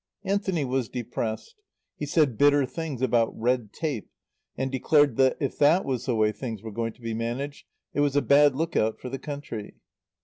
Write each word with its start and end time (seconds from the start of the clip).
Anthony 0.23 0.65
was 0.65 0.89
depressed. 0.89 1.61
He 1.95 2.07
said 2.07 2.35
bitter 2.35 2.65
things 2.65 3.03
about 3.03 3.39
"red 3.39 3.71
tape," 3.71 4.09
and 4.57 4.71
declared 4.71 5.15
that 5.17 5.37
if 5.39 5.59
that 5.59 5.85
was 5.85 6.07
the 6.07 6.15
way 6.15 6.31
things 6.31 6.63
were 6.63 6.71
going 6.71 6.93
to 6.93 7.01
be 7.01 7.13
managed 7.13 7.67
it 7.93 7.99
was 7.99 8.15
a 8.15 8.21
bad 8.23 8.55
look 8.55 8.75
out 8.75 8.97
for 8.99 9.09
the 9.09 9.19
country. 9.19 9.75